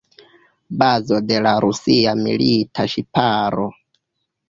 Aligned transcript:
Bazo 0.79 1.19
de 1.27 1.37
la 1.49 1.53
rusia 1.67 2.17
milita 2.25 2.91
ŝiparo. 2.97 3.73